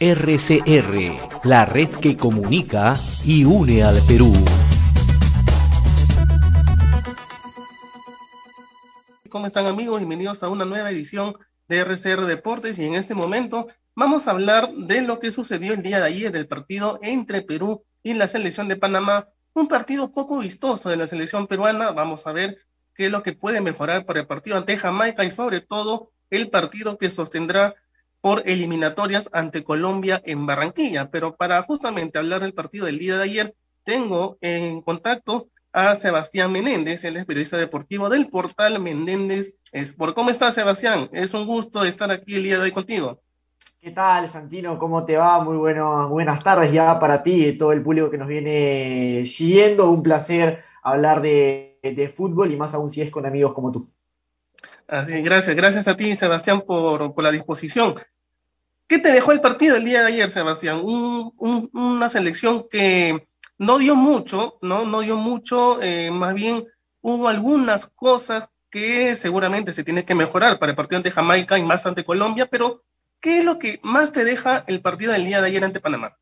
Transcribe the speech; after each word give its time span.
RCR, 0.00 1.44
la 1.44 1.64
red 1.66 1.88
que 1.88 2.16
comunica 2.16 2.96
y 3.24 3.44
une 3.44 3.84
al 3.84 4.00
Perú. 4.08 4.32
¿Cómo 9.28 9.46
están 9.46 9.66
amigos? 9.66 9.98
Bienvenidos 9.98 10.42
a 10.42 10.48
una 10.48 10.64
nueva 10.64 10.90
edición 10.90 11.34
de 11.68 11.84
RCR 11.84 12.26
Deportes 12.26 12.78
y 12.78 12.86
en 12.86 12.94
este 12.94 13.14
momento 13.14 13.66
vamos 13.94 14.26
a 14.26 14.32
hablar 14.32 14.72
de 14.72 15.02
lo 15.02 15.20
que 15.20 15.30
sucedió 15.30 15.74
el 15.74 15.82
día 15.82 15.98
de 15.98 16.06
ayer, 16.06 16.34
el 16.34 16.48
partido 16.48 16.98
entre 17.02 17.42
Perú 17.42 17.84
y 18.02 18.14
la 18.14 18.28
selección 18.28 18.68
de 18.68 18.76
Panamá, 18.76 19.28
un 19.54 19.68
partido 19.68 20.12
poco 20.12 20.38
vistoso 20.38 20.88
de 20.88 20.96
la 20.96 21.06
selección 21.06 21.46
peruana, 21.46 21.92
vamos 21.92 22.26
a 22.26 22.32
ver 22.32 22.58
qué 22.94 23.06
es 23.06 23.12
lo 23.12 23.22
que 23.22 23.34
puede 23.34 23.60
mejorar 23.60 24.06
para 24.06 24.20
el 24.20 24.26
partido 24.26 24.56
ante 24.56 24.76
Jamaica 24.76 25.24
y 25.24 25.30
sobre 25.30 25.60
todo 25.60 26.10
el 26.30 26.48
partido 26.48 26.96
que 26.96 27.10
sostendrá 27.10 27.74
por 28.22 28.42
eliminatorias 28.46 29.28
ante 29.32 29.64
Colombia 29.64 30.22
en 30.24 30.46
Barranquilla. 30.46 31.10
Pero 31.10 31.36
para 31.36 31.60
justamente 31.62 32.18
hablar 32.18 32.40
del 32.40 32.54
partido 32.54 32.86
del 32.86 32.98
día 32.98 33.18
de 33.18 33.24
ayer, 33.24 33.54
tengo 33.84 34.38
en 34.40 34.80
contacto 34.80 35.48
a 35.72 35.94
Sebastián 35.94 36.52
Menéndez, 36.52 37.02
es 37.04 37.24
periodista 37.24 37.56
deportivo 37.56 38.08
del 38.08 38.28
portal 38.28 38.80
Menéndez 38.80 39.56
Sport. 39.72 40.14
¿Cómo 40.14 40.30
estás, 40.30 40.54
Sebastián? 40.54 41.08
Es 41.12 41.34
un 41.34 41.46
gusto 41.46 41.84
estar 41.84 42.10
aquí 42.10 42.36
el 42.36 42.44
día 42.44 42.58
de 42.58 42.64
hoy 42.64 42.72
contigo. 42.72 43.20
¿Qué 43.80 43.90
tal, 43.90 44.28
Santino? 44.28 44.78
¿Cómo 44.78 45.04
te 45.04 45.16
va? 45.16 45.42
Muy 45.42 45.56
bueno, 45.56 46.08
buenas 46.08 46.44
tardes 46.44 46.72
ya 46.72 47.00
para 47.00 47.22
ti 47.22 47.46
y 47.46 47.58
todo 47.58 47.72
el 47.72 47.82
público 47.82 48.10
que 48.10 48.18
nos 48.18 48.28
viene 48.28 49.24
siguiendo. 49.26 49.90
Un 49.90 50.04
placer 50.04 50.60
hablar 50.84 51.20
de, 51.20 51.80
de 51.82 52.08
fútbol 52.08 52.52
y 52.52 52.56
más 52.56 52.74
aún 52.74 52.90
si 52.90 53.00
es 53.00 53.10
con 53.10 53.26
amigos 53.26 53.54
como 53.54 53.72
tú. 53.72 53.90
Así, 54.86 55.20
gracias, 55.22 55.56
gracias 55.56 55.88
a 55.88 55.96
ti, 55.96 56.14
Sebastián, 56.14 56.62
por, 56.66 57.22
la 57.22 57.30
disposición. 57.30 57.94
¿Qué 58.86 58.98
te 58.98 59.12
dejó 59.12 59.32
el 59.32 59.40
partido 59.40 59.76
el 59.76 59.84
día 59.84 60.00
de 60.00 60.08
ayer, 60.08 60.30
Sebastián? 60.30 60.82
una 60.84 62.08
selección 62.08 62.66
que 62.70 63.26
no 63.58 63.78
dio 63.78 63.96
mucho, 63.96 64.58
¿no? 64.60 64.84
No 64.84 65.00
dio 65.00 65.16
mucho, 65.16 65.80
eh, 65.82 66.10
más 66.10 66.34
bien 66.34 66.66
hubo 67.00 67.28
algunas 67.28 67.86
cosas 67.86 68.50
que 68.70 69.14
seguramente 69.16 69.72
se 69.72 69.84
tiene 69.84 70.04
que 70.04 70.14
mejorar 70.14 70.58
para 70.58 70.70
el 70.70 70.76
partido 70.76 70.96
ante 70.96 71.10
Jamaica 71.10 71.58
y 71.58 71.62
más 71.62 71.86
ante 71.86 72.04
Colombia, 72.04 72.46
pero 72.50 72.82
¿qué 73.20 73.38
es 73.38 73.44
lo 73.44 73.58
que 73.58 73.80
más 73.82 74.12
te 74.12 74.24
deja 74.24 74.64
el 74.66 74.80
partido 74.80 75.12
del 75.12 75.26
día 75.26 75.40
de 75.40 75.48
ayer 75.48 75.64
ante 75.64 75.80
Panamá? 75.80 76.16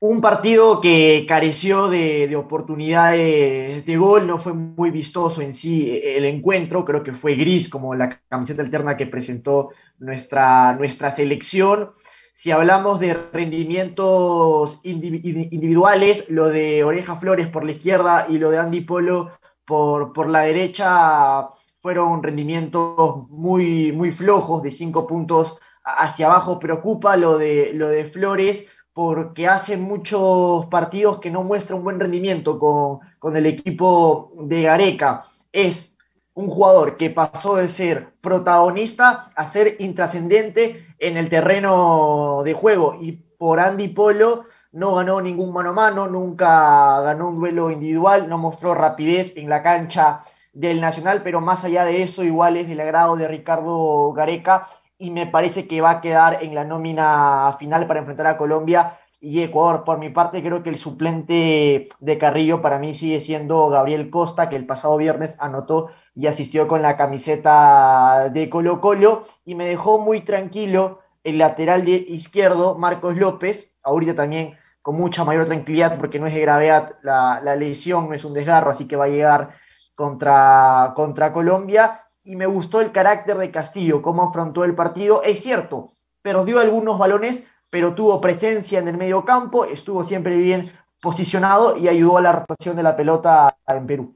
Un 0.00 0.20
partido 0.20 0.80
que 0.80 1.24
careció 1.26 1.88
de, 1.88 2.28
de, 2.28 2.36
oportunidades 2.36 3.84
de 3.84 3.96
gol, 3.96 4.28
no 4.28 4.38
fue 4.38 4.52
muy 4.54 4.92
vistoso 4.92 5.42
en 5.42 5.54
sí 5.54 6.00
el 6.04 6.24
encuentro, 6.24 6.84
creo 6.84 7.02
que 7.02 7.12
fue 7.12 7.34
gris 7.34 7.68
como 7.68 7.96
la 7.96 8.20
camiseta 8.28 8.62
alterna 8.62 8.96
que 8.96 9.08
presentó 9.08 9.70
nuestra, 9.98 10.74
nuestra 10.74 11.10
selección. 11.10 11.90
Si 12.32 12.52
hablamos 12.52 13.00
de 13.00 13.14
rendimientos 13.32 14.80
individuales, 14.84 16.26
lo 16.28 16.46
de 16.46 16.84
Oreja 16.84 17.16
Flores 17.16 17.48
por 17.48 17.64
la 17.64 17.72
izquierda 17.72 18.26
y 18.28 18.38
lo 18.38 18.50
de 18.50 18.58
Andy 18.58 18.82
Polo 18.82 19.32
por, 19.64 20.12
por 20.12 20.28
la 20.28 20.42
derecha 20.42 21.48
fueron 21.80 22.22
rendimientos 22.22 23.28
muy, 23.30 23.90
muy 23.90 24.12
flojos, 24.12 24.62
de 24.62 24.70
cinco 24.70 25.08
puntos 25.08 25.58
hacia 25.82 26.26
abajo. 26.26 26.60
Preocupa 26.60 27.16
lo 27.16 27.38
de, 27.38 27.72
lo 27.74 27.88
de 27.88 28.04
Flores 28.04 28.66
porque 28.98 29.46
hace 29.46 29.76
muchos 29.76 30.66
partidos 30.66 31.20
que 31.20 31.30
no 31.30 31.44
muestra 31.44 31.76
un 31.76 31.84
buen 31.84 32.00
rendimiento 32.00 32.58
con, 32.58 32.98
con 33.20 33.36
el 33.36 33.46
equipo 33.46 34.32
de 34.40 34.62
Gareca. 34.62 35.22
Es 35.52 35.96
un 36.34 36.48
jugador 36.48 36.96
que 36.96 37.10
pasó 37.10 37.54
de 37.54 37.68
ser 37.68 38.14
protagonista 38.20 39.30
a 39.36 39.46
ser 39.46 39.76
intrascendente 39.78 40.84
en 40.98 41.16
el 41.16 41.28
terreno 41.28 42.42
de 42.44 42.54
juego. 42.54 42.98
Y 43.00 43.12
por 43.12 43.60
Andy 43.60 43.86
Polo 43.86 44.42
no 44.72 44.96
ganó 44.96 45.20
ningún 45.20 45.52
mano 45.52 45.70
a 45.70 45.74
mano, 45.74 46.08
nunca 46.08 47.00
ganó 47.02 47.28
un 47.28 47.38
duelo 47.38 47.70
individual, 47.70 48.28
no 48.28 48.36
mostró 48.36 48.74
rapidez 48.74 49.36
en 49.36 49.48
la 49.48 49.62
cancha 49.62 50.18
del 50.52 50.80
Nacional, 50.80 51.22
pero 51.22 51.40
más 51.40 51.62
allá 51.62 51.84
de 51.84 52.02
eso, 52.02 52.24
igual 52.24 52.56
es 52.56 52.66
del 52.66 52.80
agrado 52.80 53.14
de 53.14 53.28
Ricardo 53.28 54.12
Gareca 54.12 54.66
y 54.98 55.10
me 55.10 55.26
parece 55.26 55.68
que 55.68 55.80
va 55.80 55.90
a 55.90 56.00
quedar 56.00 56.42
en 56.42 56.54
la 56.54 56.64
nómina 56.64 57.56
final 57.58 57.86
para 57.86 58.00
enfrentar 58.00 58.26
a 58.26 58.36
Colombia 58.36 58.98
y 59.20 59.42
Ecuador. 59.42 59.84
Por 59.84 59.98
mi 59.98 60.10
parte, 60.10 60.42
creo 60.42 60.62
que 60.62 60.70
el 60.70 60.76
suplente 60.76 61.88
de 62.00 62.18
Carrillo 62.18 62.60
para 62.60 62.78
mí 62.78 62.94
sigue 62.94 63.20
siendo 63.20 63.68
Gabriel 63.68 64.10
Costa, 64.10 64.48
que 64.48 64.56
el 64.56 64.66
pasado 64.66 64.96
viernes 64.96 65.36
anotó 65.40 65.90
y 66.14 66.26
asistió 66.26 66.66
con 66.66 66.82
la 66.82 66.96
camiseta 66.96 68.28
de 68.30 68.50
Colo 68.50 68.80
Colo 68.80 69.24
y 69.44 69.54
me 69.54 69.66
dejó 69.66 69.98
muy 69.98 70.20
tranquilo 70.20 71.00
el 71.24 71.38
lateral 71.38 71.84
de 71.84 71.92
izquierdo, 71.92 72.76
Marcos 72.76 73.16
López, 73.16 73.76
ahorita 73.82 74.14
también 74.14 74.56
con 74.82 74.96
mucha 74.96 75.24
mayor 75.24 75.46
tranquilidad 75.46 75.98
porque 75.98 76.18
no 76.18 76.26
es 76.26 76.34
de 76.34 76.40
gravedad 76.40 76.96
la, 77.02 77.40
lesión, 77.56 78.08
no 78.08 78.14
es 78.14 78.24
un 78.24 78.32
desgarro, 78.32 78.70
así 78.70 78.86
que 78.88 78.96
va 78.96 79.04
a 79.04 79.08
llegar 79.08 79.54
contra, 79.94 80.92
contra 80.94 81.32
Colombia. 81.32 82.07
Y 82.28 82.36
me 82.36 82.44
gustó 82.44 82.82
el 82.82 82.92
carácter 82.92 83.38
de 83.38 83.50
Castillo, 83.50 84.02
cómo 84.02 84.22
afrontó 84.22 84.62
el 84.62 84.74
partido. 84.74 85.22
Es 85.22 85.42
cierto, 85.42 85.94
perdió 86.20 86.58
algunos 86.60 86.98
balones, 86.98 87.44
pero 87.70 87.94
tuvo 87.94 88.20
presencia 88.20 88.78
en 88.78 88.86
el 88.86 88.98
medio 88.98 89.24
campo, 89.24 89.64
estuvo 89.64 90.04
siempre 90.04 90.36
bien 90.36 90.70
posicionado 91.00 91.78
y 91.78 91.88
ayudó 91.88 92.18
a 92.18 92.20
la 92.20 92.32
rotación 92.32 92.76
de 92.76 92.82
la 92.82 92.96
pelota 92.96 93.56
en 93.66 93.86
Perú. 93.86 94.14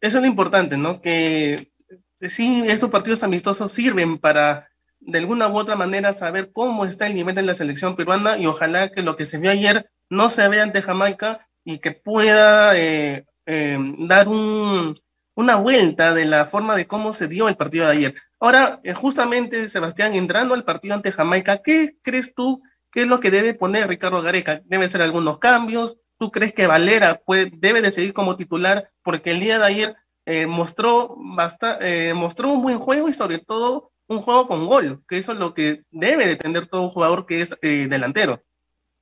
Eso 0.00 0.18
es 0.18 0.22
lo 0.24 0.28
importante, 0.28 0.76
¿no? 0.76 1.00
Que 1.00 1.68
sí, 2.16 2.64
estos 2.66 2.90
partidos 2.90 3.22
amistosos 3.22 3.72
sirven 3.72 4.18
para 4.18 4.66
de 4.98 5.20
alguna 5.20 5.46
u 5.46 5.56
otra 5.56 5.76
manera 5.76 6.12
saber 6.12 6.50
cómo 6.50 6.84
está 6.84 7.06
el 7.06 7.14
nivel 7.14 7.36
de 7.36 7.42
la 7.42 7.54
selección 7.54 7.94
peruana 7.94 8.36
y 8.36 8.48
ojalá 8.48 8.90
que 8.90 9.02
lo 9.02 9.14
que 9.14 9.26
se 9.26 9.38
vio 9.38 9.52
ayer 9.52 9.88
no 10.10 10.28
se 10.28 10.48
vea 10.48 10.64
ante 10.64 10.82
Jamaica 10.82 11.46
y 11.64 11.78
que 11.78 11.92
pueda 11.92 12.76
eh, 12.76 13.26
eh, 13.46 13.78
dar 14.00 14.26
un, 14.26 14.96
una 15.34 15.56
vuelta 15.56 16.14
de 16.14 16.24
la 16.24 16.46
forma 16.46 16.76
de 16.76 16.86
cómo 16.86 17.12
se 17.12 17.28
dio 17.28 17.48
el 17.48 17.56
partido 17.56 17.86
de 17.86 17.92
ayer. 17.92 18.14
Ahora, 18.40 18.80
eh, 18.84 18.94
justamente, 18.94 19.68
Sebastián, 19.68 20.14
entrando 20.14 20.54
al 20.54 20.64
partido 20.64 20.94
ante 20.94 21.12
Jamaica, 21.12 21.62
¿qué 21.62 21.96
crees 22.02 22.34
tú 22.34 22.62
qué 22.90 23.02
es 23.02 23.08
lo 23.08 23.20
que 23.20 23.30
debe 23.30 23.54
poner 23.54 23.88
Ricardo 23.88 24.22
Gareca? 24.22 24.62
¿Debe 24.66 24.88
ser 24.88 25.02
algunos 25.02 25.38
cambios? 25.38 25.98
¿Tú 26.18 26.30
crees 26.30 26.52
que 26.52 26.66
Valera 26.66 27.20
puede, 27.24 27.50
debe 27.54 27.82
de 27.82 27.90
seguir 27.90 28.12
como 28.12 28.36
titular? 28.36 28.88
Porque 29.02 29.30
el 29.30 29.40
día 29.40 29.58
de 29.58 29.64
ayer 29.64 29.96
eh, 30.26 30.46
mostró, 30.46 31.16
basta, 31.18 31.78
eh, 31.80 32.14
mostró 32.14 32.50
un 32.52 32.62
buen 32.62 32.78
juego 32.78 33.08
y 33.08 33.12
sobre 33.12 33.38
todo 33.38 33.90
un 34.08 34.20
juego 34.20 34.46
con 34.46 34.66
gol, 34.66 35.02
que 35.08 35.16
eso 35.16 35.32
es 35.32 35.38
lo 35.38 35.54
que 35.54 35.84
debe 35.90 36.26
de 36.26 36.36
tener 36.36 36.66
todo 36.66 36.88
jugador 36.88 37.24
que 37.24 37.40
es 37.40 37.56
delantero 37.62 38.42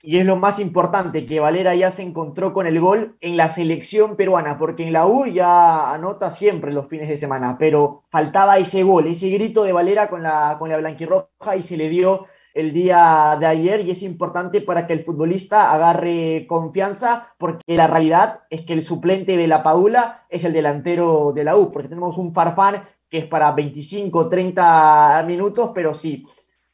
y 0.02 0.18
es 0.18 0.24
lo 0.24 0.36
más 0.36 0.58
importante, 0.58 1.26
que 1.26 1.40
Valera 1.40 1.74
ya 1.74 1.90
se 1.90 2.02
encontró 2.02 2.52
con 2.52 2.66
el 2.66 2.80
gol 2.80 3.16
en 3.20 3.36
la 3.36 3.52
selección 3.52 4.16
peruana, 4.16 4.58
porque 4.58 4.84
en 4.84 4.94
la 4.94 5.06
U 5.06 5.26
ya 5.26 5.92
anota 5.92 6.30
siempre 6.30 6.72
los 6.72 6.88
fines 6.88 7.08
de 7.08 7.18
semana, 7.18 7.58
pero 7.58 8.04
faltaba 8.10 8.56
ese 8.58 8.82
gol, 8.82 9.06
ese 9.06 9.28
grito 9.28 9.62
de 9.62 9.72
Valera 9.72 10.08
con 10.08 10.22
la, 10.22 10.56
con 10.58 10.70
la 10.70 10.78
blanquirroja 10.78 11.56
y 11.56 11.62
se 11.62 11.76
le 11.76 11.90
dio 11.90 12.26
el 12.54 12.72
día 12.72 13.36
de 13.38 13.46
ayer 13.46 13.80
y 13.80 13.90
es 13.90 14.02
importante 14.02 14.60
para 14.60 14.86
que 14.86 14.94
el 14.94 15.04
futbolista 15.04 15.72
agarre 15.72 16.46
confianza, 16.48 17.34
porque 17.38 17.76
la 17.76 17.86
realidad 17.86 18.40
es 18.50 18.62
que 18.62 18.72
el 18.72 18.82
suplente 18.82 19.36
de 19.36 19.46
la 19.46 19.62
Paula 19.62 20.24
es 20.30 20.44
el 20.44 20.52
delantero 20.52 21.32
de 21.32 21.44
la 21.44 21.56
U, 21.56 21.70
porque 21.70 21.88
tenemos 21.88 22.16
un 22.16 22.32
Farfán 22.32 22.82
que 23.08 23.18
es 23.18 23.26
para 23.26 23.52
25, 23.52 24.28
30 24.28 25.24
minutos, 25.26 25.72
pero 25.74 25.94
sí, 25.94 26.22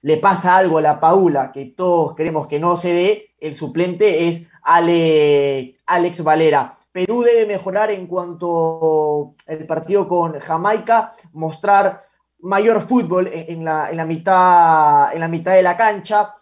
le 0.06 0.18
pasa 0.18 0.56
algo 0.56 0.78
a 0.78 0.82
la 0.82 1.00
Paula 1.00 1.50
que 1.50 1.64
todos 1.64 2.14
queremos 2.14 2.46
que 2.46 2.60
no 2.60 2.76
se 2.76 2.92
dé, 2.92 3.34
el 3.40 3.56
suplente 3.56 4.28
es 4.28 4.46
Alex, 4.62 6.22
Valera. 6.22 6.72
Perú 6.92 7.22
debe 7.22 7.44
mejorar 7.44 7.90
en 7.90 8.06
cuanto 8.06 9.32
al 9.48 9.66
partido 9.66 10.06
con 10.06 10.38
Jamaica, 10.38 11.10
mostrar 11.32 12.04
mayor 12.38 12.82
fútbol 12.82 13.28
en, 13.32 13.64
la, 13.64 13.90
en, 13.90 13.96
la 13.96 14.04
mitad, 14.04 15.12
en 15.12 15.18
la 15.18 15.26
mitad 15.26 15.54
de 15.54 15.64
la 15.64 15.76
cancha. 15.76 16.32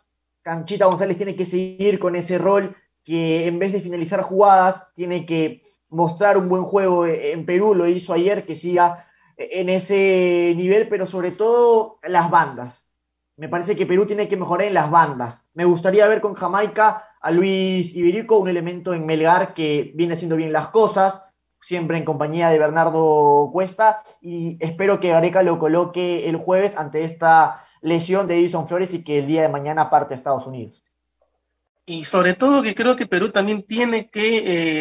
Canchita 0.42 0.84
González 0.84 1.16
tiene 1.16 1.34
que 1.34 1.46
seguir 1.46 1.98
con 1.98 2.16
ese 2.16 2.36
rol 2.36 2.76
que 3.02 3.46
en 3.46 3.58
vez 3.58 3.72
de 3.72 3.80
finalizar 3.80 4.20
jugadas, 4.20 4.88
tiene 4.94 5.24
que 5.24 5.62
mostrar 5.88 6.36
un 6.36 6.50
buen 6.50 6.64
juego 6.64 7.06
en 7.06 7.46
Perú, 7.46 7.74
lo 7.74 7.88
hizo 7.88 8.12
ayer, 8.12 8.44
que 8.44 8.56
siga 8.56 9.06
en 9.38 9.70
ese 9.70 10.52
nivel, 10.54 10.86
pero 10.86 11.06
sobre 11.06 11.30
todo 11.30 11.98
las 12.02 12.30
bandas 12.30 12.83
me 13.36 13.48
parece 13.48 13.74
que 13.74 13.86
Perú 13.86 14.06
tiene 14.06 14.28
que 14.28 14.36
mejorar 14.36 14.68
en 14.68 14.74
las 14.74 14.90
bandas. 14.90 15.48
Me 15.54 15.64
gustaría 15.64 16.06
ver 16.06 16.20
con 16.20 16.34
Jamaica 16.34 17.08
a 17.20 17.30
Luis 17.30 17.94
Iberico, 17.94 18.38
un 18.38 18.48
elemento 18.48 18.94
en 18.94 19.06
Melgar 19.06 19.54
que 19.54 19.92
viene 19.94 20.14
haciendo 20.14 20.36
bien 20.36 20.52
las 20.52 20.68
cosas, 20.68 21.24
siempre 21.60 21.96
en 21.96 22.04
compañía 22.04 22.50
de 22.50 22.58
Bernardo 22.58 23.50
Cuesta, 23.52 24.02
y 24.20 24.58
espero 24.60 25.00
que 25.00 25.08
Gareca 25.08 25.42
lo 25.42 25.58
coloque 25.58 26.28
el 26.28 26.36
jueves 26.36 26.76
ante 26.76 27.04
esta 27.04 27.64
lesión 27.80 28.28
de 28.28 28.38
Edison 28.38 28.68
Flores 28.68 28.94
y 28.94 29.02
que 29.02 29.18
el 29.18 29.26
día 29.26 29.42
de 29.42 29.48
mañana 29.48 29.90
parte 29.90 30.14
a 30.14 30.16
Estados 30.16 30.46
Unidos. 30.46 30.82
Y 31.86 32.04
sobre 32.04 32.32
todo 32.32 32.62
que 32.62 32.74
creo 32.74 32.96
que 32.96 33.06
Perú 33.06 33.30
también 33.30 33.62
tiene 33.62 34.08
que 34.08 34.38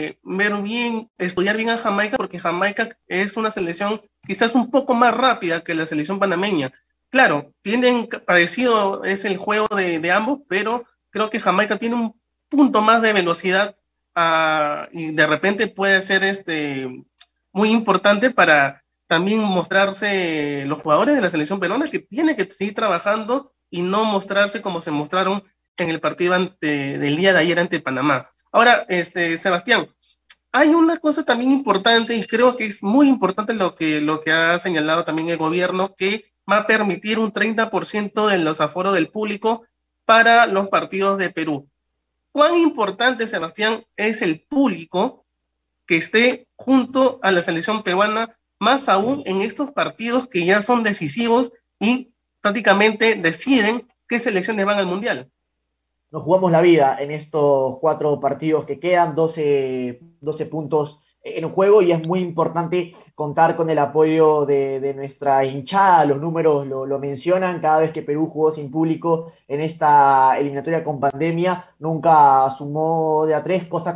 eh, 0.08 0.20
ver 0.24 0.54
bien, 0.62 1.10
estudiar 1.18 1.58
bien 1.58 1.70
a 1.70 1.78
Jamaica, 1.78 2.16
porque 2.16 2.40
Jamaica 2.40 2.98
es 3.08 3.36
una 3.36 3.52
selección 3.52 4.02
quizás 4.26 4.56
un 4.56 4.72
poco 4.72 4.94
más 4.94 5.16
rápida 5.16 5.64
que 5.64 5.74
la 5.74 5.86
selección 5.86 6.20
panameña 6.20 6.72
claro, 7.14 7.54
tienen 7.62 8.10
parecido, 8.26 9.04
es 9.04 9.24
el 9.24 9.38
juego 9.38 9.68
de, 9.68 10.12
ambos, 10.12 10.40
pero 10.50 10.84
creo 11.12 11.30
que 11.30 11.40
Jamaica 11.40 11.78
tiene 11.78 11.96
un 11.96 12.20
punto 12.50 12.82
más 12.82 13.04
de 13.04 13.14
velocidad 13.14 13.76
ah, 14.16 14.90
y 14.92 15.12
de 15.12 15.28
repente 15.28 15.68
puede 15.68 16.02
ser 16.02 16.24
este, 16.24 16.90
muy 17.52 17.70
importante 17.70 18.32
para 18.32 18.82
también 19.06 19.42
mostrarse 19.42 20.66
los 20.66 20.82
jugadores 20.82 21.14
de 21.14 21.22
la 21.22 21.30
selección 21.30 21.60
peruana 21.60 21.86
que 21.86 22.00
tienen 22.00 22.36
que 22.36 22.52
seguir 22.52 22.74
trabajando 22.74 23.54
y 23.70 23.84
no 23.84 24.06
mostrarse 24.06 24.64
como 24.64 24.82
se 24.82 24.90
mostraron 24.90 25.44
en 25.78 25.90
el 25.92 26.00
partido 26.00 26.34
ante, 26.34 26.98
del 26.98 27.16
día 27.16 27.32
de 27.32 27.40
ayer 27.40 27.60
ante 27.60 27.80
Panamá. 27.80 28.32
Ahora, 28.52 28.88
este, 28.90 29.38
Sebastián, 29.38 29.88
hay 30.52 30.70
una 30.70 30.98
cosa 30.98 31.24
también 31.24 31.52
importante 31.52 32.16
y 32.16 32.26
creo 32.26 32.58
que 32.58 32.66
es 32.66 32.82
muy 32.82 33.08
importante 33.08 33.54
lo 33.54 33.76
que, 33.76 34.02
lo 34.02 34.20
que 34.20 34.32
ha 34.32 34.58
señalado 34.58 35.04
también 35.04 35.30
el 35.30 35.38
gobierno, 35.38 35.94
que 35.96 36.33
va 36.50 36.58
a 36.58 36.68
permitir 36.68 37.20
un 37.20 37.32
30% 37.32 38.28
de 38.28 38.38
los 38.38 38.62
aforos 38.62 38.94
del 38.94 39.10
público 39.10 39.64
para 40.06 40.46
los 40.46 40.70
partidos 40.70 41.18
de 41.18 41.30
Perú. 41.30 41.68
¿Cuán 42.32 42.56
importante, 42.56 43.28
Sebastián, 43.28 43.86
es 43.96 44.22
el 44.22 44.42
público 44.42 45.26
que 45.86 45.98
esté 45.98 46.48
junto 46.56 47.20
a 47.22 47.32
la 47.32 47.40
selección 47.40 47.84
peruana, 47.84 48.38
más 48.60 48.90
aún 48.90 49.24
en 49.26 49.42
estos 49.42 49.72
partidos 49.72 50.28
que 50.28 50.46
ya 50.46 50.62
son 50.62 50.84
decisivos 50.84 51.52
y 51.80 52.12
prácticamente 52.42 53.16
deciden 53.16 53.88
qué 54.08 54.20
selecciones 54.20 54.66
van 54.66 54.80
al 54.80 54.88
Mundial? 54.88 55.30
nos 56.14 56.22
jugamos 56.22 56.52
la 56.52 56.62
vida 56.62 56.96
en 57.00 57.10
estos 57.10 57.80
cuatro 57.80 58.20
partidos 58.20 58.66
que 58.66 58.80
quedan, 58.80 59.16
12, 59.16 60.00
12 60.22 60.46
puntos 60.46 61.00
en 61.24 61.50
juego 61.50 61.82
y 61.82 61.92
es 61.92 62.06
muy 62.06 62.20
importante 62.20 62.92
contar 63.16 63.56
con 63.56 63.70
el 63.70 63.80
apoyo 63.80 64.46
de, 64.46 64.94
nuestra 64.96 65.46
hinchada. 65.46 66.06
Los 66.06 66.20
números 66.20 66.68
lo, 66.68 67.00
mencionan 67.00 67.60
cada 67.62 67.80
vez 67.80 67.92
que 67.92 68.02
Perú 68.02 68.28
jugó 68.28 68.52
sin 68.52 68.70
público 68.70 69.32
en 69.48 69.62
esta 69.62 70.38
eliminatoria 70.38 70.84
con 70.84 71.00
pandemia. 71.00 71.66
Nunca 71.80 72.50
sumó 72.52 73.26
de 73.26 73.36
a 73.36 73.44
tres, 73.44 73.66
cosa, 73.68 73.96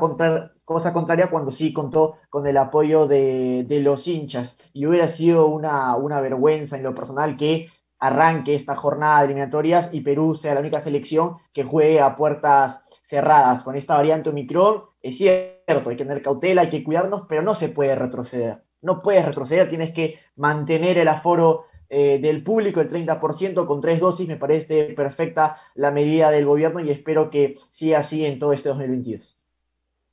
cosa 0.63 0.94
contraria 0.94 1.29
cuando 1.29 1.51
sí 1.51 1.74
contó 1.74 2.15
con 2.29 2.47
el 2.47 2.57
apoyo 2.57 3.07
de, 3.07 3.65
de 3.65 3.81
los 3.81 4.07
hinchas. 4.07 4.69
Y 4.73 4.85
hubiera 4.85 5.07
sido 5.07 5.47
una, 5.47 5.95
una 5.97 6.21
vergüenza 6.21 6.77
en 6.77 6.83
lo 6.83 6.95
personal 6.95 7.35
que 7.35 7.68
arranque 8.00 8.56
esta 8.56 8.75
jornada 8.75 9.19
de 9.19 9.25
eliminatorias 9.25 9.89
y 9.91 10.01
Perú 10.01 10.35
sea 10.35 10.53
la 10.53 10.59
única 10.59 10.80
selección 10.80 11.38
que 11.51 11.63
juegue 11.63 12.00
a 12.00 12.15
puertas 12.15 12.81
cerradas. 13.01 13.63
Con 13.63 13.75
esta 13.75 13.95
variante 13.95 14.30
Omicron 14.30 14.83
es 15.01 15.18
cierto, 15.18 15.56
hay 15.67 15.97
que 15.97 16.05
tener 16.05 16.21
cautela, 16.21 16.61
hay 16.61 16.69
que 16.69 16.83
cuidarnos, 16.83 17.23
pero 17.27 17.41
no 17.41 17.53
se 17.53 17.69
puede 17.69 17.95
retroceder. 17.95 18.59
No 18.81 19.01
puedes 19.01 19.25
retroceder, 19.25 19.67
tienes 19.67 19.91
que 19.91 20.19
mantener 20.35 20.97
el 20.97 21.07
aforo 21.07 21.65
eh, 21.89 22.19
del 22.19 22.43
público, 22.43 22.79
el 22.79 22.89
30% 22.89 23.65
con 23.65 23.81
tres 23.81 23.99
dosis, 23.99 24.27
me 24.27 24.37
parece 24.37 24.85
perfecta 24.95 25.57
la 25.75 25.91
medida 25.91 26.31
del 26.31 26.45
gobierno 26.45 26.79
y 26.79 26.89
espero 26.89 27.29
que 27.29 27.55
siga 27.69 27.99
así 27.99 28.25
en 28.25 28.39
todo 28.39 28.53
este 28.53 28.69
2022. 28.69 29.35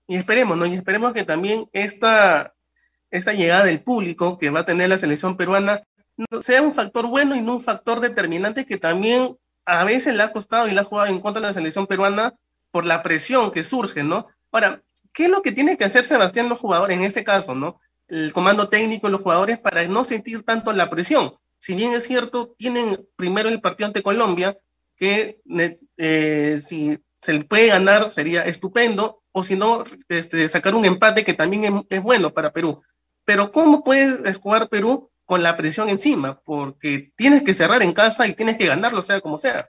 Y 0.06 0.16
esperemos, 0.16 0.56
¿no? 0.56 0.66
Y 0.66 0.74
esperemos 0.74 1.12
que 1.12 1.24
también 1.24 1.68
esta, 1.72 2.54
esta 3.10 3.32
llegada 3.32 3.64
del 3.64 3.80
público 3.80 4.38
que 4.38 4.50
va 4.50 4.60
a 4.60 4.66
tener 4.66 4.88
la 4.88 4.98
selección 4.98 5.36
peruana 5.36 5.84
sea 6.42 6.62
un 6.62 6.72
factor 6.72 7.08
bueno 7.08 7.34
y 7.34 7.42
no 7.42 7.54
un 7.54 7.60
factor 7.60 8.00
determinante 8.00 8.66
que 8.66 8.76
también 8.76 9.36
a 9.64 9.82
veces 9.82 10.14
le 10.14 10.22
ha 10.22 10.32
costado 10.32 10.68
y 10.68 10.70
le 10.70 10.80
ha 10.80 10.84
jugado 10.84 11.08
en 11.08 11.20
contra 11.20 11.40
de 11.40 11.48
la 11.48 11.52
selección 11.52 11.86
peruana 11.86 12.34
por 12.70 12.84
la 12.84 13.02
presión 13.02 13.50
que 13.50 13.64
surge, 13.64 14.04
¿no? 14.04 14.26
Ahora, 14.52 14.82
¿qué 15.14 15.25
es 15.25 15.31
lo 15.31 15.40
que 15.40 15.52
tiene 15.52 15.78
que 15.78 15.84
hacer 15.84 16.05
Sebastián 16.05 16.50
los 16.50 16.58
jugadores 16.58 16.99
en 16.99 17.05
este 17.05 17.25
caso, 17.25 17.55
¿no? 17.55 17.81
El 18.08 18.32
comando 18.34 18.69
técnico, 18.69 19.08
los 19.08 19.22
jugadores, 19.22 19.58
para 19.58 19.84
no 19.84 20.05
sentir 20.05 20.43
tanto 20.43 20.72
la 20.72 20.90
presión. 20.90 21.34
Si 21.58 21.75
bien 21.75 21.94
es 21.94 22.05
cierto, 22.05 22.55
tienen 22.58 23.06
primero 23.16 23.49
el 23.49 23.62
partido 23.62 23.87
ante 23.87 24.02
Colombia, 24.02 24.58
que 24.96 25.40
eh, 25.96 26.61
si 26.62 26.99
se 27.19 27.40
puede 27.44 27.69
ganar 27.69 28.11
sería 28.11 28.44
estupendo, 28.44 29.22
o 29.32 29.43
si 29.43 29.56
no, 29.56 29.84
este, 30.11 30.46
sacar 30.49 30.75
un 30.75 30.84
empate 30.84 31.25
que 31.25 31.32
también 31.32 31.64
es, 31.64 31.72
es 31.88 32.02
bueno 32.02 32.34
para 32.34 32.52
Perú. 32.52 32.82
Pero 33.25 33.50
¿cómo 33.50 33.82
puede 33.82 34.34
jugar 34.34 34.69
Perú 34.69 35.10
con 35.25 35.43
la 35.43 35.56
presión 35.56 35.88
encima, 35.88 36.40
porque 36.44 37.12
tienes 37.17 37.43
que 37.43 37.55
cerrar 37.55 37.82
en 37.82 37.93
casa 37.93 38.26
y 38.26 38.34
tienes 38.34 38.56
que 38.56 38.67
ganarlo, 38.67 39.02
sea 39.02 39.20
como 39.20 39.38
sea. 39.38 39.69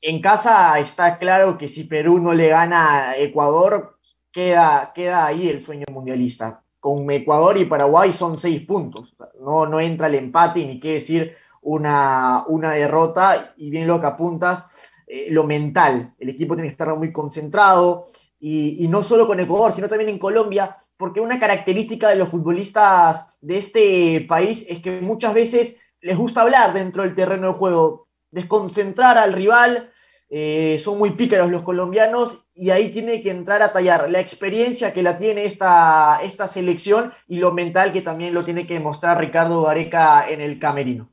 En 0.00 0.20
casa 0.20 0.78
está 0.78 1.18
claro 1.18 1.58
que 1.58 1.68
si 1.68 1.84
Perú 1.84 2.20
no 2.20 2.32
le 2.34 2.48
gana 2.48 3.10
a 3.10 3.16
Ecuador, 3.16 3.97
queda, 4.38 4.92
queda 4.94 5.26
ahí 5.26 5.48
el 5.48 5.60
sueño 5.60 5.86
mundialista. 5.92 6.62
Con 6.78 7.10
Ecuador 7.10 7.58
y 7.58 7.64
Paraguay 7.64 8.12
son 8.12 8.38
seis 8.38 8.64
puntos. 8.64 9.16
No, 9.40 9.66
no 9.66 9.80
entra 9.80 10.06
el 10.06 10.14
empate 10.14 10.64
ni 10.64 10.78
qué 10.78 10.92
decir 10.92 11.32
una, 11.60 12.44
una 12.46 12.70
derrota. 12.70 13.54
Y 13.56 13.68
bien 13.68 13.88
lo 13.88 14.00
que 14.00 14.06
apuntas, 14.06 14.68
eh, 15.08 15.26
lo 15.32 15.42
mental. 15.42 16.14
El 16.20 16.28
equipo 16.28 16.54
tiene 16.54 16.68
que 16.68 16.72
estar 16.72 16.96
muy 16.96 17.12
concentrado. 17.12 18.04
Y, 18.38 18.84
y, 18.84 18.86
no 18.86 19.02
solo 19.02 19.26
con 19.26 19.40
Ecuador, 19.40 19.72
sino 19.72 19.88
también 19.88 20.10
en 20.10 20.20
Colombia, 20.20 20.72
porque 20.96 21.18
una 21.18 21.40
característica 21.40 22.08
de 22.08 22.14
los 22.14 22.28
futbolistas 22.28 23.36
de 23.40 23.58
este 23.58 24.24
país 24.28 24.64
es 24.68 24.78
que 24.78 25.00
muchas 25.00 25.34
veces 25.34 25.80
les 26.00 26.16
gusta 26.16 26.42
hablar 26.42 26.72
dentro 26.72 27.02
del 27.02 27.16
terreno 27.16 27.48
de 27.48 27.54
juego, 27.54 28.06
desconcentrar 28.30 29.18
al 29.18 29.32
rival, 29.32 29.90
eh, 30.30 30.78
son 30.82 30.98
muy 30.98 31.12
pícaros 31.12 31.50
los 31.50 31.62
colombianos 31.62 32.44
y 32.54 32.70
ahí 32.70 32.90
tiene 32.90 33.22
que 33.22 33.30
entrar 33.30 33.62
a 33.62 33.72
tallar 33.72 34.10
la 34.10 34.20
experiencia 34.20 34.92
que 34.92 35.02
la 35.02 35.16
tiene 35.16 35.44
esta, 35.44 36.20
esta 36.22 36.46
selección 36.46 37.12
y 37.26 37.38
lo 37.38 37.52
mental 37.52 37.92
que 37.92 38.02
también 38.02 38.34
lo 38.34 38.44
tiene 38.44 38.66
que 38.66 38.74
demostrar 38.74 39.18
Ricardo 39.18 39.62
Gareca 39.62 40.28
en 40.28 40.40
el 40.40 40.58
camerino. 40.58 41.10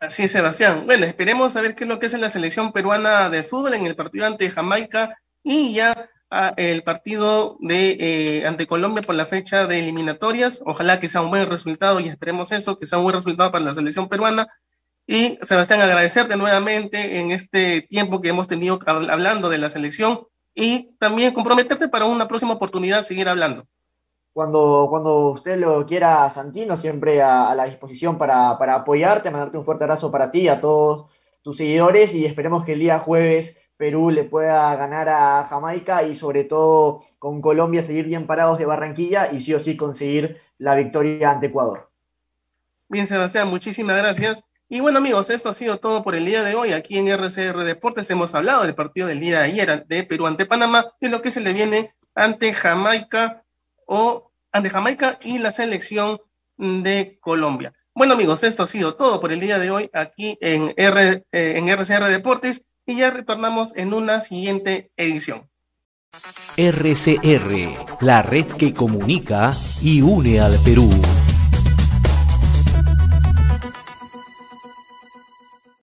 Así 0.00 0.22
es, 0.22 0.32
Sebastián. 0.32 0.84
Bueno, 0.86 1.06
esperemos 1.06 1.56
a 1.56 1.60
ver 1.60 1.74
qué 1.74 1.84
es 1.84 1.90
lo 1.90 1.98
que 1.98 2.06
es 2.06 2.18
la 2.18 2.30
selección 2.30 2.72
peruana 2.72 3.28
de 3.28 3.42
fútbol 3.42 3.74
en 3.74 3.84
el 3.84 3.96
partido 3.96 4.26
ante 4.26 4.48
Jamaica 4.48 5.18
y 5.42 5.74
ya 5.74 6.08
el 6.56 6.82
partido 6.84 7.56
de 7.60 7.96
eh, 7.98 8.46
ante 8.46 8.66
Colombia 8.66 9.02
por 9.02 9.14
la 9.14 9.26
fecha 9.26 9.66
de 9.66 9.80
eliminatorias. 9.80 10.62
Ojalá 10.64 11.00
que 11.00 11.08
sea 11.08 11.22
un 11.22 11.30
buen 11.30 11.48
resultado 11.48 12.00
y 12.00 12.08
esperemos 12.08 12.52
eso, 12.52 12.78
que 12.78 12.86
sea 12.86 12.98
un 12.98 13.04
buen 13.04 13.16
resultado 13.16 13.50
para 13.50 13.64
la 13.64 13.74
selección 13.74 14.08
peruana. 14.08 14.46
Y 15.10 15.38
Sebastián, 15.40 15.80
agradecerte 15.80 16.36
nuevamente 16.36 17.18
en 17.18 17.30
este 17.30 17.80
tiempo 17.80 18.20
que 18.20 18.28
hemos 18.28 18.46
tenido 18.46 18.78
hablando 18.84 19.48
de 19.48 19.56
la 19.56 19.70
selección 19.70 20.26
y 20.54 20.94
también 20.98 21.32
comprometerte 21.32 21.88
para 21.88 22.04
una 22.04 22.28
próxima 22.28 22.52
oportunidad 22.52 23.02
seguir 23.02 23.26
hablando. 23.26 23.66
Cuando, 24.34 24.86
cuando 24.90 25.30
usted 25.30 25.58
lo 25.58 25.86
quiera, 25.86 26.28
Santino, 26.28 26.76
siempre 26.76 27.22
a, 27.22 27.54
la 27.54 27.64
disposición 27.64 28.18
para, 28.18 28.58
para 28.58 28.74
apoyarte, 28.74 29.30
mandarte 29.30 29.56
un 29.56 29.64
fuerte 29.64 29.84
abrazo 29.84 30.12
para 30.12 30.30
ti, 30.30 30.46
a 30.46 30.60
todos 30.60 31.10
tus 31.40 31.56
seguidores 31.56 32.14
y 32.14 32.26
esperemos 32.26 32.66
que 32.66 32.74
el 32.74 32.80
día 32.80 32.98
jueves 32.98 33.70
Perú 33.78 34.10
le 34.10 34.24
pueda 34.24 34.76
ganar 34.76 35.08
a 35.08 35.42
Jamaica 35.44 36.02
y 36.02 36.16
sobre 36.16 36.44
todo 36.44 36.98
con 37.18 37.40
Colombia 37.40 37.82
seguir 37.82 38.04
bien 38.04 38.26
parados 38.26 38.58
de 38.58 38.66
Barranquilla 38.66 39.32
y 39.32 39.40
sí 39.40 39.54
o 39.54 39.58
sí 39.58 39.74
conseguir 39.74 40.36
la 40.58 40.74
victoria 40.74 41.30
ante 41.30 41.46
Ecuador. 41.46 41.88
Bien, 42.90 43.06
Sebastián, 43.06 43.48
muchísimas 43.48 43.96
gracias. 43.96 44.47
Y 44.70 44.80
bueno 44.80 44.98
amigos, 44.98 45.30
esto 45.30 45.48
ha 45.48 45.54
sido 45.54 45.78
todo 45.78 46.02
por 46.02 46.14
el 46.14 46.26
día 46.26 46.42
de 46.42 46.54
hoy. 46.54 46.72
Aquí 46.72 46.98
en 46.98 47.08
RCR 47.08 47.64
Deportes 47.64 48.10
hemos 48.10 48.34
hablado 48.34 48.64
del 48.64 48.74
partido 48.74 49.06
del 49.06 49.18
día 49.18 49.38
de 49.38 49.46
ayer 49.46 49.86
de 49.86 50.04
Perú 50.04 50.26
ante 50.26 50.44
Panamá 50.44 50.92
y 51.00 51.08
lo 51.08 51.22
que 51.22 51.30
se 51.30 51.40
le 51.40 51.54
viene 51.54 51.94
ante 52.14 52.52
Jamaica 52.52 53.42
o 53.86 54.30
ante 54.52 54.68
Jamaica 54.68 55.18
y 55.22 55.38
la 55.38 55.52
selección 55.52 56.20
de 56.58 57.16
Colombia. 57.22 57.72
Bueno 57.94 58.12
amigos, 58.12 58.44
esto 58.44 58.62
ha 58.62 58.66
sido 58.66 58.94
todo 58.94 59.20
por 59.20 59.32
el 59.32 59.40
día 59.40 59.58
de 59.58 59.70
hoy 59.70 59.88
aquí 59.94 60.36
en, 60.42 60.74
R, 60.76 61.24
eh, 61.32 61.54
en 61.56 61.68
RCR 61.70 62.04
Deportes 62.08 62.66
y 62.84 62.98
ya 62.98 63.10
retornamos 63.10 63.74
en 63.74 63.94
una 63.94 64.20
siguiente 64.20 64.90
edición. 64.98 65.48
RCR, 66.58 68.02
la 68.02 68.20
red 68.20 68.46
que 68.46 68.74
comunica 68.74 69.56
y 69.80 70.02
une 70.02 70.40
al 70.40 70.58
Perú. 70.62 70.90